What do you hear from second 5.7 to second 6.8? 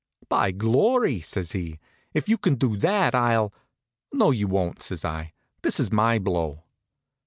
is my blow."